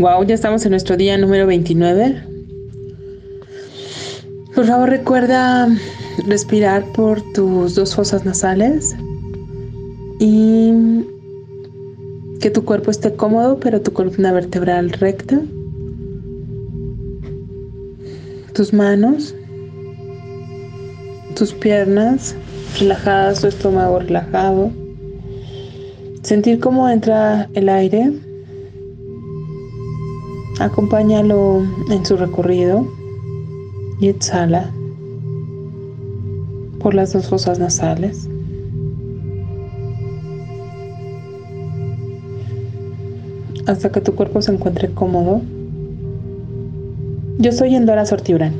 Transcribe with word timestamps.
Wow, 0.00 0.24
ya 0.24 0.34
estamos 0.34 0.64
en 0.64 0.70
nuestro 0.70 0.96
día 0.96 1.18
número 1.18 1.46
29. 1.46 2.22
Por 4.54 4.64
favor, 4.64 4.88
recuerda 4.88 5.68
respirar 6.26 6.90
por 6.94 7.20
tus 7.34 7.74
dos 7.74 7.94
fosas 7.94 8.24
nasales 8.24 8.96
y 10.18 10.72
que 12.40 12.48
tu 12.48 12.64
cuerpo 12.64 12.90
esté 12.90 13.12
cómodo, 13.12 13.60
pero 13.60 13.82
tu 13.82 13.92
columna 13.92 14.32
vertebral 14.32 14.88
recta. 14.88 15.38
Tus 18.54 18.72
manos, 18.72 19.34
tus 21.36 21.52
piernas 21.52 22.34
relajadas, 22.78 23.42
tu 23.42 23.48
estómago 23.48 23.98
relajado. 23.98 24.70
Sentir 26.22 26.58
cómo 26.58 26.88
entra 26.88 27.50
el 27.52 27.68
aire. 27.68 28.29
Acompáñalo 30.60 31.62
en 31.88 32.04
su 32.04 32.18
recorrido 32.18 32.86
y 33.98 34.08
exhala 34.08 34.70
por 36.80 36.94
las 36.94 37.14
dos 37.14 37.28
fosas 37.28 37.58
nasales. 37.58 38.28
Hasta 43.66 43.90
que 43.90 44.02
tu 44.02 44.14
cuerpo 44.14 44.42
se 44.42 44.52
encuentre 44.52 44.90
cómodo. 44.90 45.40
Yo 47.38 47.52
soy 47.52 47.74
Endora 47.74 48.04
Sortibran 48.04 48.52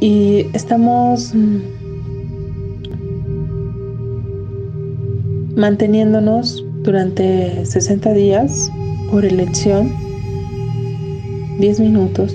y 0.00 0.46
estamos 0.54 1.32
manteniéndonos 5.54 6.64
durante 6.82 7.64
60 7.64 8.12
días 8.12 8.72
por 9.08 9.24
elección 9.24 10.01
10 11.58 11.80
minutos 11.80 12.34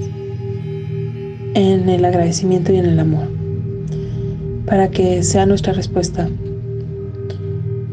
en 1.53 1.89
el 1.89 2.05
agradecimiento 2.05 2.71
y 2.71 2.77
en 2.77 2.85
el 2.85 2.99
amor 2.99 3.27
para 4.67 4.89
que 4.89 5.23
sea 5.23 5.45
nuestra 5.45 5.73
respuesta 5.73 6.29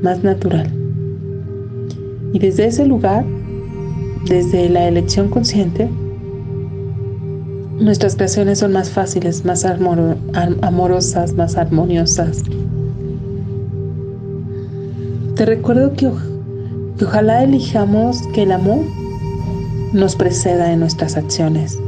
más 0.02 0.22
natural. 0.22 0.70
Y 2.32 2.38
desde 2.40 2.66
ese 2.66 2.84
lugar, 2.84 3.24
desde 4.28 4.68
la 4.68 4.88
elección 4.88 5.28
consciente, 5.28 5.88
nuestras 7.78 8.16
creaciones 8.16 8.58
son 8.58 8.72
más 8.72 8.90
fáciles, 8.90 9.44
más 9.44 9.64
amorosas, 9.64 11.32
más 11.34 11.56
armoniosas. 11.56 12.42
Te 15.36 15.46
recuerdo 15.46 15.92
que, 15.92 16.10
que 16.98 17.04
ojalá 17.04 17.44
elijamos 17.44 18.20
que 18.34 18.42
el 18.42 18.52
amor 18.52 18.84
nos 19.94 20.14
preceda 20.16 20.72
en 20.72 20.80
nuestras 20.80 21.16
acciones 21.16 21.78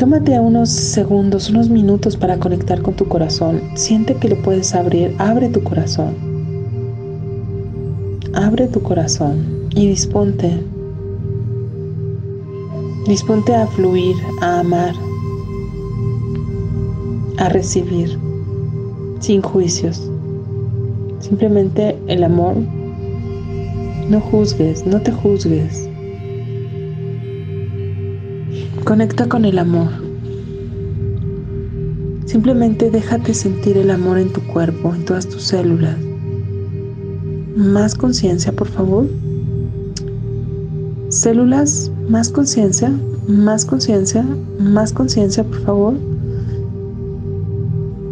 Tómate 0.00 0.40
unos 0.40 0.70
segundos, 0.70 1.50
unos 1.50 1.68
minutos 1.68 2.16
para 2.16 2.38
conectar 2.38 2.80
con 2.80 2.94
tu 2.94 3.04
corazón. 3.04 3.60
Siente 3.74 4.14
que 4.14 4.30
lo 4.30 4.40
puedes 4.40 4.74
abrir. 4.74 5.14
Abre 5.18 5.50
tu 5.50 5.62
corazón. 5.62 6.14
Abre 8.32 8.66
tu 8.68 8.80
corazón 8.80 9.68
y 9.76 9.88
disponte. 9.88 10.58
Disponte 13.06 13.54
a 13.54 13.66
fluir, 13.66 14.16
a 14.40 14.60
amar, 14.60 14.94
a 17.36 17.50
recibir, 17.50 18.18
sin 19.18 19.42
juicios. 19.42 20.10
Simplemente 21.18 21.94
el 22.06 22.24
amor. 22.24 22.54
No 24.10 24.20
juzgues, 24.20 24.84
no 24.84 25.00
te 25.00 25.12
juzgues. 25.12 25.88
Conecta 28.84 29.28
con 29.28 29.44
el 29.44 29.56
amor. 29.56 29.88
Simplemente 32.26 32.90
déjate 32.90 33.32
sentir 33.34 33.76
el 33.76 33.88
amor 33.88 34.18
en 34.18 34.32
tu 34.32 34.40
cuerpo, 34.48 34.92
en 34.92 35.04
todas 35.04 35.28
tus 35.28 35.44
células. 35.44 35.96
Más 37.54 37.94
conciencia, 37.94 38.50
por 38.50 38.66
favor. 38.66 39.06
Células, 41.08 41.92
más 42.08 42.30
conciencia, 42.30 42.92
más 43.28 43.64
conciencia, 43.64 44.26
más 44.58 44.92
conciencia, 44.92 45.44
por 45.44 45.60
favor. 45.60 45.94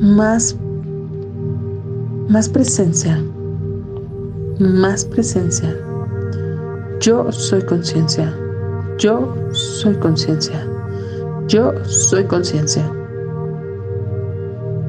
Más, 0.01 0.55
más 2.29 2.49
presencia, 2.49 3.21
más 4.61 5.05
presencia. 5.05 5.88
Yo 7.01 7.31
soy 7.31 7.63
conciencia. 7.63 8.35
Yo 8.99 9.33
soy 9.53 9.95
conciencia. 9.95 10.67
Yo 11.47 11.73
soy 11.85 12.25
conciencia. 12.25 12.91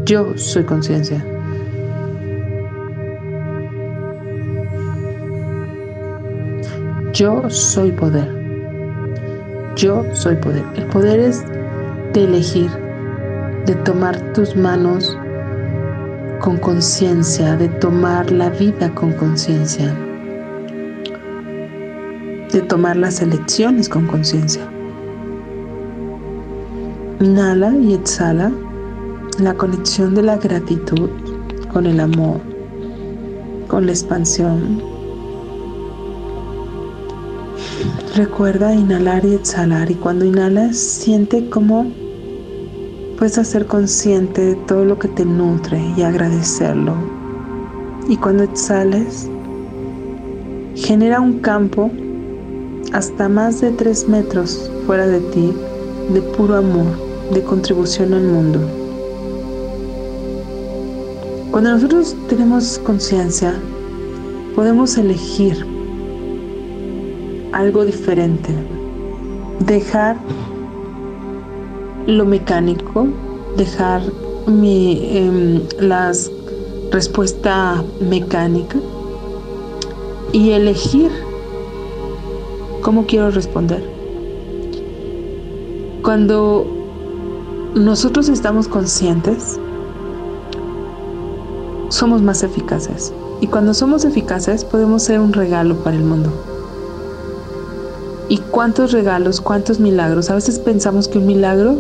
Yo 0.06 0.36
soy 0.36 0.64
conciencia. 0.64 1.24
Yo 7.14 7.48
soy 7.48 7.92
poder. 7.92 8.28
Yo 9.76 10.04
soy 10.16 10.36
poder. 10.38 10.64
El 10.78 10.86
poder 10.88 11.20
es 11.20 11.46
de 12.14 12.24
elegir, 12.24 12.72
de 13.68 13.76
tomar 13.86 14.20
tus 14.34 14.56
manos 14.56 15.16
con 16.40 16.58
conciencia, 16.58 17.56
de 17.56 17.70
tomar 17.70 18.32
la 18.32 18.50
vida 18.50 18.90
con 18.96 19.14
conciencia 19.14 19.96
de 22.52 22.62
tomar 22.62 22.96
las 22.96 23.22
elecciones 23.22 23.88
con 23.88 24.08
conciencia. 24.08 24.68
Inhala 27.20 27.76
y 27.76 27.94
exhala 27.94 28.52
la 29.40 29.54
conexión 29.54 30.16
de 30.16 30.24
la 30.24 30.38
gratitud 30.38 31.10
con 31.72 31.86
el 31.86 32.00
amor, 32.00 32.40
con 33.68 33.86
la 33.86 33.92
expansión. 33.92 34.82
Recuerda 38.16 38.74
inhalar 38.74 39.24
y 39.26 39.36
exhalar 39.36 39.92
y 39.92 39.96
cuando 39.96 40.26
inhalas 40.26 40.78
siente 40.78 41.50
cómo 41.50 41.86
puedes 43.18 43.38
hacer 43.38 43.66
consciente 43.66 44.42
de 44.42 44.56
todo 44.56 44.86
lo 44.86 44.98
que 44.98 45.10
te 45.10 45.26
nutre 45.26 45.80
y 45.96 46.02
agradecerlo. 46.02 46.96
Y 48.08 48.18
cuando 48.18 48.44
exhales, 48.44 49.30
genera 50.76 51.20
un 51.20 51.40
campo 51.40 51.92
hasta 52.94 53.30
más 53.30 53.62
de 53.62 53.72
tres 53.72 54.08
metros 54.08 54.70
fuera 54.86 55.08
de 55.08 55.20
ti 55.20 55.54
de 56.14 56.22
puro 56.22 56.58
amor, 56.58 56.88
de 57.34 57.44
contribución 57.44 58.14
al 58.14 58.24
mundo. 58.24 58.60
Cuando 61.52 61.72
nosotros 61.72 62.16
tenemos 62.28 62.80
conciencia, 62.80 63.54
podemos 64.56 64.98
elegir 64.98 65.66
algo 67.52 67.86
diferente, 67.86 68.50
dejar 69.60 70.18
lo 72.08 72.26
mecánico, 72.26 73.08
dejar 73.58 74.02
eh, 74.64 75.62
las 75.80 76.32
respuesta 76.92 77.84
mecánica 78.00 78.80
y 80.32 80.52
elegir 80.52 81.12
¿Cómo 82.82 83.06
quiero 83.06 83.30
responder? 83.30 83.84
Cuando 86.02 86.66
nosotros 87.76 88.30
estamos 88.30 88.70
conscientes, 88.70 89.60
somos 91.90 92.22
más 92.22 92.42
eficaces. 92.44 93.12
Y 93.42 93.48
cuando 93.48 93.74
somos 93.74 94.06
eficaces 94.06 94.64
podemos 94.64 95.04
ser 95.04 95.20
un 95.20 95.34
regalo 95.34 95.76
para 95.84 95.98
el 95.98 96.04
mundo. 96.04 96.32
¿Y 98.30 98.38
cuántos 98.38 98.94
regalos, 98.94 99.42
cuántos 99.42 99.80
milagros? 99.80 100.30
A 100.30 100.36
veces 100.36 100.58
pensamos 100.58 101.10
que 101.10 101.18
un 101.18 101.26
milagro 101.26 101.76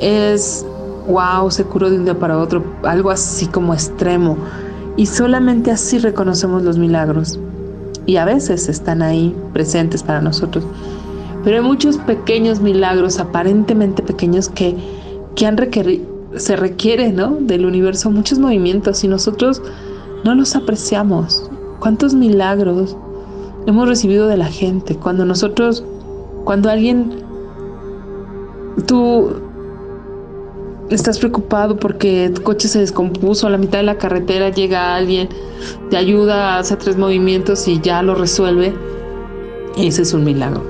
es, 0.00 0.66
wow, 1.08 1.50
se 1.50 1.64
curó 1.64 1.88
de 1.88 1.96
un 1.96 2.04
día 2.04 2.18
para 2.18 2.36
otro, 2.38 2.62
algo 2.82 3.10
así 3.10 3.46
como 3.46 3.72
extremo. 3.72 4.36
Y 4.96 5.06
solamente 5.06 5.70
así 5.70 5.98
reconocemos 5.98 6.62
los 6.62 6.76
milagros 6.76 7.38
y 8.06 8.16
a 8.16 8.24
veces 8.24 8.68
están 8.68 9.02
ahí 9.02 9.34
presentes 9.52 10.02
para 10.02 10.20
nosotros. 10.20 10.64
Pero 11.44 11.56
hay 11.56 11.62
muchos 11.62 11.98
pequeños 11.98 12.60
milagros, 12.60 13.18
aparentemente 13.18 14.02
pequeños, 14.02 14.48
que, 14.48 14.76
que 15.34 16.00
se 16.36 16.56
requiere 16.56 17.12
¿no? 17.12 17.36
del 17.40 17.66
universo 17.66 18.10
muchos 18.10 18.38
movimientos 18.38 19.02
y 19.04 19.08
nosotros 19.08 19.62
no 20.24 20.34
los 20.34 20.54
apreciamos. 20.54 21.50
¿Cuántos 21.80 22.14
milagros 22.14 22.96
hemos 23.66 23.88
recibido 23.88 24.28
de 24.28 24.36
la 24.36 24.46
gente? 24.46 24.94
Cuando 24.94 25.24
nosotros, 25.24 25.84
cuando 26.44 26.70
alguien, 26.70 27.10
tú 28.86 29.32
estás 30.94 31.18
preocupado 31.18 31.76
porque 31.76 32.30
tu 32.34 32.42
coche 32.42 32.68
se 32.68 32.80
descompuso 32.80 33.46
a 33.46 33.50
la 33.50 33.58
mitad 33.58 33.78
de 33.78 33.84
la 33.84 33.98
carretera, 33.98 34.50
llega 34.50 34.94
alguien, 34.94 35.28
te 35.90 35.96
ayuda, 35.96 36.58
hace 36.58 36.76
tres 36.76 36.96
movimientos 36.96 37.66
y 37.68 37.80
ya 37.80 38.02
lo 38.02 38.14
resuelve. 38.14 38.74
Ese 39.76 40.02
es 40.02 40.12
un 40.12 40.24
milagro. 40.24 40.64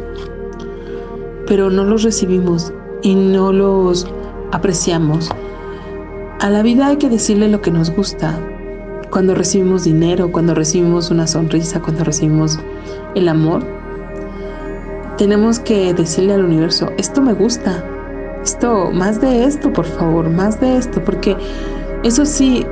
Pero 1.46 1.70
no 1.70 1.84
los 1.84 2.02
recibimos 2.02 2.72
y 3.02 3.14
no 3.14 3.52
los 3.52 4.06
apreciamos. 4.52 5.30
A 6.40 6.50
la 6.50 6.62
vida 6.62 6.88
hay 6.88 6.96
que 6.96 7.08
decirle 7.08 7.48
lo 7.48 7.60
que 7.60 7.70
nos 7.70 7.90
gusta. 7.90 8.38
Cuando 9.10 9.34
recibimos 9.34 9.84
dinero, 9.84 10.32
cuando 10.32 10.54
recibimos 10.54 11.10
una 11.10 11.26
sonrisa, 11.26 11.80
cuando 11.80 12.04
recibimos 12.04 12.58
el 13.14 13.28
amor, 13.28 13.62
tenemos 15.19 15.60
que 15.60 15.92
decirle 15.94 16.32
al 16.32 16.44
universo, 16.44 16.90
esto 16.96 17.20
me 17.20 17.34
gusta, 17.34 17.84
esto, 18.43 18.91
más 18.93 19.21
de 19.21 19.44
esto, 19.44 19.73
por 19.73 19.85
favor, 19.85 20.29
más 20.29 20.61
de 20.61 20.77
esto, 20.77 21.03
porque 21.05 21.37
eso 22.03 22.27
sí, 22.27 22.67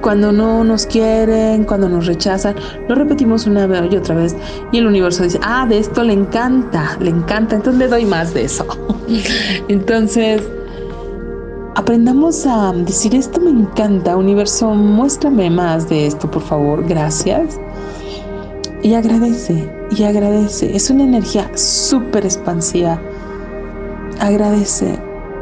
cuando 0.00 0.32
no 0.32 0.64
nos 0.64 0.86
quieren, 0.86 1.64
cuando 1.64 1.88
nos 1.88 2.06
rechazan, 2.06 2.56
lo 2.88 2.94
repetimos 2.94 3.46
una 3.46 3.66
vez 3.66 3.92
y 3.92 3.96
otra 3.96 4.16
vez 4.16 4.34
y 4.72 4.78
el 4.78 4.86
universo 4.86 5.22
dice, 5.22 5.38
ah, 5.42 5.66
de 5.68 5.78
esto 5.78 6.02
le 6.02 6.12
encanta, 6.12 6.96
le 7.00 7.10
encanta, 7.10 7.56
entonces 7.56 7.78
le 7.78 7.88
doy 7.88 8.04
más 8.04 8.34
de 8.34 8.44
eso. 8.44 8.66
entonces, 9.68 10.42
aprendamos 11.76 12.46
a 12.46 12.72
decir, 12.72 13.14
esto 13.14 13.40
me 13.40 13.50
encanta, 13.50 14.16
universo, 14.16 14.70
muéstrame 14.74 15.50
más 15.50 15.88
de 15.88 16.06
esto, 16.06 16.30
por 16.30 16.42
favor, 16.42 16.84
gracias. 16.86 17.58
Y 18.82 18.94
agradece, 18.94 19.70
y 19.96 20.02
agradece. 20.02 20.74
Es 20.74 20.90
una 20.90 21.04
energía 21.04 21.48
súper 21.56 22.24
expansiva. 22.24 23.00
Agradece, 24.22 24.96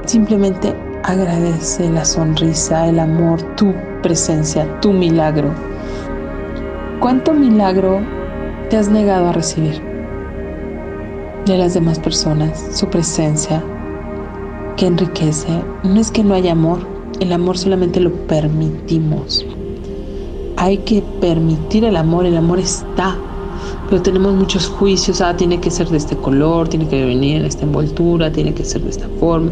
simplemente 0.06 0.74
agradece 1.02 1.90
la 1.90 2.02
sonrisa, 2.02 2.88
el 2.88 2.98
amor, 2.98 3.42
tu 3.54 3.74
presencia, 4.02 4.80
tu 4.80 4.90
milagro. 4.94 5.52
¿Cuánto 6.98 7.34
milagro 7.34 8.00
te 8.70 8.78
has 8.78 8.88
negado 8.88 9.28
a 9.28 9.32
recibir 9.32 9.82
de 11.44 11.58
las 11.58 11.74
demás 11.74 11.98
personas? 11.98 12.68
Su 12.72 12.88
presencia 12.88 13.62
que 14.78 14.86
enriquece. 14.86 15.62
No 15.84 16.00
es 16.00 16.10
que 16.10 16.24
no 16.24 16.32
haya 16.32 16.52
amor, 16.52 16.78
el 17.20 17.34
amor 17.34 17.58
solamente 17.58 18.00
lo 18.00 18.10
permitimos. 18.28 19.44
Hay 20.56 20.78
que 20.78 21.02
permitir 21.20 21.84
el 21.84 21.96
amor, 21.96 22.24
el 22.24 22.38
amor 22.38 22.58
está, 22.58 23.18
pero 23.90 24.02
tenemos 24.02 24.34
muchos 24.34 24.68
juicios, 24.68 25.20
ah, 25.20 25.36
tiene 25.36 25.60
que 25.60 25.68
ser 25.68 25.88
de 25.88 25.96
este 25.96 26.16
color, 26.16 26.68
tiene 26.68 26.86
que 26.86 27.04
venir 27.04 27.38
en 27.38 27.44
esta 27.44 27.64
envoltura, 27.64 28.30
tiene 28.30 28.54
que 28.54 28.64
ser 28.64 28.82
de 28.82 28.90
esta 28.90 29.08
forma. 29.18 29.50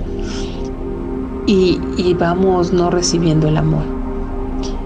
Y, 1.46 1.80
y 1.96 2.14
vamos 2.14 2.72
no 2.72 2.88
recibiendo 2.88 3.48
el 3.48 3.56
amor. 3.56 3.82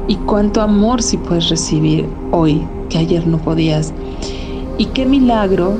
¿Y 0.09 0.17
cuánto 0.17 0.63
amor 0.63 1.03
si 1.03 1.19
puedes 1.19 1.51
recibir 1.51 2.09
hoy 2.31 2.67
que 2.89 2.99
ayer 2.99 3.27
no 3.27 3.37
podías? 3.37 3.93
¿Y 4.79 4.87
qué 4.87 5.05
milagro 5.05 5.75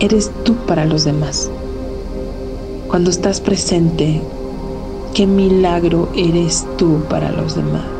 eres 0.00 0.30
tú 0.44 0.54
para 0.66 0.84
los 0.84 1.04
demás? 1.04 1.50
Cuando 2.88 3.08
estás 3.08 3.40
presente, 3.40 4.20
¿qué 5.14 5.26
milagro 5.26 6.10
eres 6.14 6.66
tú 6.76 7.00
para 7.08 7.32
los 7.32 7.56
demás? 7.56 7.97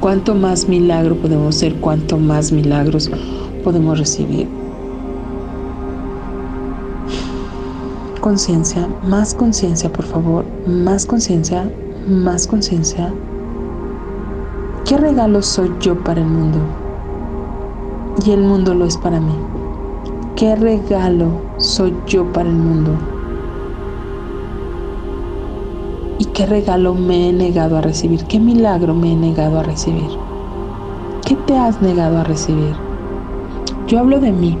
Cuánto 0.00 0.34
más 0.34 0.66
milagro 0.66 1.14
podemos 1.14 1.56
ser, 1.56 1.74
cuánto 1.74 2.16
más 2.16 2.52
milagros 2.52 3.10
podemos 3.62 3.98
recibir. 3.98 4.48
Conciencia, 8.22 8.88
más 9.04 9.34
conciencia, 9.34 9.92
por 9.92 10.06
favor, 10.06 10.46
más 10.66 11.04
conciencia, 11.04 11.70
más 12.08 12.46
conciencia. 12.46 13.12
¿Qué 14.86 14.96
regalo 14.96 15.42
soy 15.42 15.70
yo 15.80 16.02
para 16.02 16.22
el 16.22 16.28
mundo? 16.28 16.58
Y 18.24 18.30
el 18.30 18.40
mundo 18.40 18.72
lo 18.72 18.86
es 18.86 18.96
para 18.96 19.20
mí. 19.20 19.34
¿Qué 20.34 20.56
regalo 20.56 21.42
soy 21.58 21.94
yo 22.06 22.24
para 22.32 22.48
el 22.48 22.56
mundo? 22.56 23.09
¿Y 26.20 26.26
qué 26.26 26.44
regalo 26.44 26.92
me 26.92 27.30
he 27.30 27.32
negado 27.32 27.78
a 27.78 27.80
recibir? 27.80 28.26
¿Qué 28.26 28.38
milagro 28.38 28.94
me 28.94 29.14
he 29.14 29.16
negado 29.16 29.58
a 29.58 29.62
recibir? 29.62 30.10
¿Qué 31.24 31.34
te 31.34 31.56
has 31.56 31.80
negado 31.80 32.18
a 32.18 32.24
recibir? 32.24 32.76
Yo 33.86 34.00
hablo 34.00 34.20
de 34.20 34.30
mí, 34.30 34.58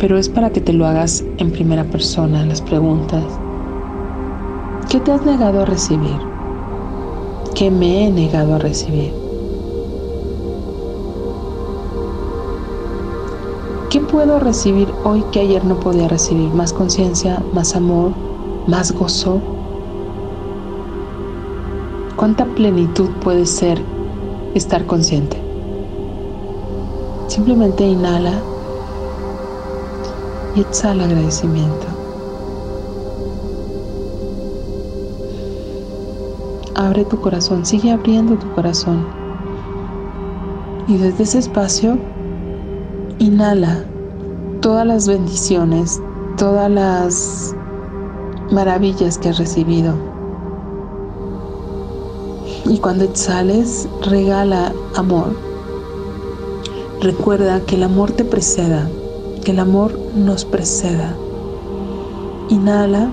pero 0.00 0.18
es 0.18 0.28
para 0.28 0.50
que 0.50 0.60
te 0.60 0.72
lo 0.72 0.84
hagas 0.84 1.24
en 1.36 1.52
primera 1.52 1.84
persona, 1.84 2.44
las 2.44 2.60
preguntas. 2.60 3.22
¿Qué 4.88 4.98
te 4.98 5.12
has 5.12 5.24
negado 5.24 5.60
a 5.60 5.64
recibir? 5.64 6.18
¿Qué 7.54 7.70
me 7.70 8.08
he 8.08 8.10
negado 8.10 8.56
a 8.56 8.58
recibir? 8.58 9.14
¿Qué 13.90 14.00
puedo 14.00 14.40
recibir 14.40 14.92
hoy 15.04 15.22
que 15.30 15.38
ayer 15.38 15.64
no 15.64 15.78
podía 15.78 16.08
recibir? 16.08 16.52
Más 16.52 16.72
conciencia, 16.72 17.40
más 17.52 17.76
amor, 17.76 18.10
más 18.66 18.90
gozo, 18.90 19.40
¿Cuánta 22.18 22.46
plenitud 22.46 23.10
puede 23.22 23.46
ser 23.46 23.80
estar 24.52 24.84
consciente? 24.86 25.40
Simplemente 27.28 27.86
inhala 27.86 28.32
y 30.56 30.62
exhala 30.62 31.04
agradecimiento. 31.04 31.86
Abre 36.74 37.04
tu 37.04 37.20
corazón, 37.20 37.64
sigue 37.64 37.92
abriendo 37.92 38.36
tu 38.36 38.50
corazón. 38.50 39.06
Y 40.88 40.96
desde 40.96 41.22
ese 41.22 41.38
espacio, 41.38 41.98
inhala 43.20 43.84
todas 44.60 44.84
las 44.84 45.06
bendiciones, 45.06 46.02
todas 46.36 46.68
las 46.68 47.54
maravillas 48.50 49.18
que 49.18 49.28
has 49.28 49.38
recibido 49.38 50.17
y 52.64 52.78
cuando 52.78 53.04
exhales, 53.04 53.88
regala 54.02 54.72
amor. 54.94 55.34
Recuerda 57.00 57.60
que 57.60 57.76
el 57.76 57.84
amor 57.84 58.12
te 58.12 58.24
preceda, 58.24 58.90
que 59.44 59.52
el 59.52 59.60
amor 59.60 59.98
nos 60.14 60.44
preceda. 60.44 61.16
Inhala. 62.48 63.10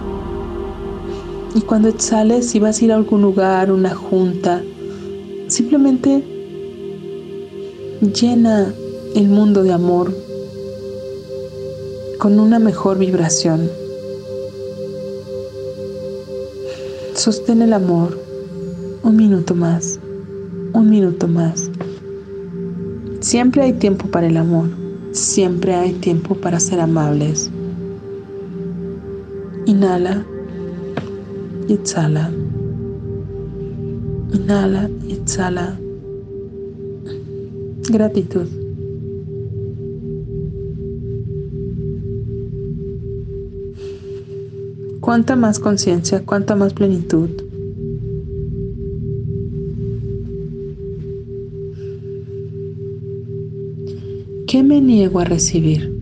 Y 1.53 1.61
cuando 1.61 1.87
exhales, 1.87 2.49
si 2.49 2.59
vas 2.59 2.81
a 2.81 2.85
ir 2.85 2.91
a 2.91 2.95
algún 2.95 3.21
lugar, 3.21 3.71
una 3.71 3.93
junta, 3.93 4.61
simplemente 5.47 6.23
llena 8.01 8.73
el 9.15 9.29
mundo 9.29 9.63
de 9.63 9.71
amor 9.71 10.13
con 12.19 12.39
una 12.39 12.59
mejor 12.59 12.97
vibración. 12.97 13.69
Sostén 17.13 17.61
el 17.61 17.71
amor 17.71 18.24
un 19.05 19.15
minuto 19.17 19.53
más, 19.53 19.99
un 20.73 20.89
minuto 20.89 21.27
más. 21.27 21.69
Siempre 23.19 23.61
hay 23.61 23.73
tiempo 23.73 24.07
para 24.07 24.25
el 24.25 24.35
amor, 24.35 24.65
siempre 25.11 25.75
hay 25.75 25.93
tiempo 25.93 26.33
para 26.33 26.59
ser 26.59 26.79
amables. 26.79 27.51
Inhala 29.67 30.25
y 31.67 31.73
exhala. 31.73 32.31
Inhala 34.33 34.89
y 35.07 35.13
exhala. 35.13 35.79
Gratitud. 37.91 38.47
Cuánta 44.99 45.35
más 45.35 45.59
conciencia, 45.59 46.25
cuánta 46.25 46.55
más 46.55 46.73
plenitud. 46.73 47.44
¿Qué 54.55 54.63
me 54.63 54.79
niego 54.79 55.19
a 55.19 55.25
recibir? 55.25 55.99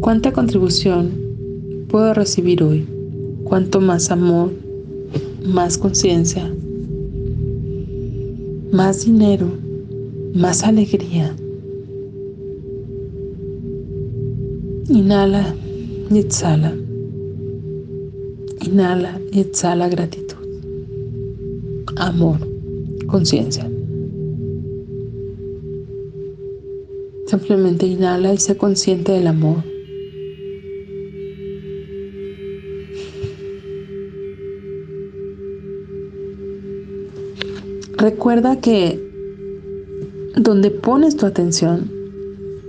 ¿Cuánta 0.00 0.32
contribución 0.32 1.10
puedo 1.88 2.14
recibir 2.14 2.62
hoy? 2.62 2.86
¿Cuánto 3.44 3.82
más 3.82 4.10
amor, 4.10 4.52
más 5.44 5.76
conciencia, 5.76 6.50
más 8.72 9.04
dinero, 9.04 9.48
más 10.32 10.62
alegría? 10.62 11.36
Inhala 14.88 15.54
y 16.10 16.18
exhala. 16.20 16.85
Inhala 18.66 19.20
y 19.32 19.40
exhala 19.40 19.88
gratitud, 19.88 20.36
amor, 21.96 22.38
conciencia. 23.06 23.70
Simplemente 27.26 27.86
inhala 27.86 28.32
y 28.32 28.38
sé 28.38 28.56
consciente 28.56 29.12
del 29.12 29.26
amor. 29.28 29.62
recuerda 38.10 38.60
que 38.60 39.00
donde 40.36 40.70
pones 40.70 41.16
tu 41.16 41.26
atención, 41.26 41.90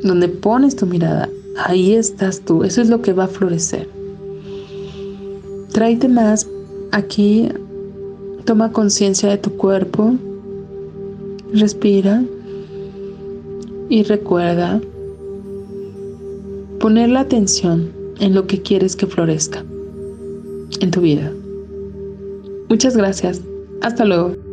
donde 0.02 0.30
pones 0.30 0.76
tu 0.76 0.88
mirada, 0.88 1.30
ahí 1.58 1.94
estás 1.94 2.42
tú. 2.42 2.64
Eso 2.64 2.82
es 2.82 2.90
lo 2.90 3.02
que 3.02 3.14
va 3.14 3.26
a 3.26 3.28
florecer. 3.28 3.97
Tráete 5.78 6.08
más 6.08 6.50
aquí. 6.92 7.50
Toma 8.46 8.72
conciencia 8.72 9.30
de 9.30 9.38
tu 9.38 9.52
cuerpo. 9.58 10.16
Respira. 11.54 12.24
Y 13.88 14.02
recuerda 14.02 14.82
poner 16.80 17.10
la 17.10 17.20
atención 17.20 17.92
en 18.20 18.34
lo 18.34 18.48
que 18.48 18.60
quieres 18.64 18.96
que 18.96 19.06
florezca 19.06 19.64
en 20.80 20.90
tu 20.90 21.02
vida. 21.02 21.32
Muchas 22.70 22.98
gracias. 22.98 23.40
Hasta 23.84 24.04
luego. 24.04 24.47